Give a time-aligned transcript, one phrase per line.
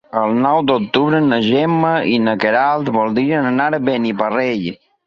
[0.19, 4.69] El nou d'octubre na Gemma i na Queralt voldrien anar a Beniparrell.